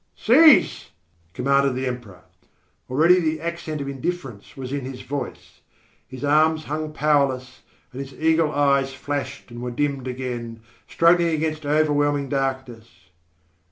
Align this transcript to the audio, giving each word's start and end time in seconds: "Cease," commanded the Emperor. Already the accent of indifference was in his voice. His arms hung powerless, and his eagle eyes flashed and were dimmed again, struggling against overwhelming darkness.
"Cease," 0.15 0.89
commanded 1.35 1.75
the 1.75 1.85
Emperor. 1.85 2.23
Already 2.89 3.19
the 3.19 3.39
accent 3.39 3.81
of 3.81 3.87
indifference 3.87 4.57
was 4.57 4.73
in 4.73 4.79
his 4.83 5.01
voice. 5.03 5.61
His 6.07 6.23
arms 6.23 6.63
hung 6.63 6.91
powerless, 6.91 7.61
and 7.91 8.01
his 8.01 8.19
eagle 8.19 8.51
eyes 8.51 8.95
flashed 8.95 9.51
and 9.51 9.61
were 9.61 9.69
dimmed 9.69 10.07
again, 10.07 10.61
struggling 10.87 11.27
against 11.35 11.67
overwhelming 11.67 12.29
darkness. 12.29 12.87